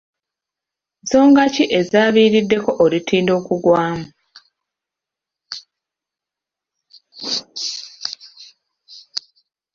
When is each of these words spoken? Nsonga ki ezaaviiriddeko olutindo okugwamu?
Nsonga 1.03 1.43
ki 1.53 1.63
ezaaviiriddeko 1.79 2.71
olutindo 2.83 3.31
okugwamu? 3.39 4.05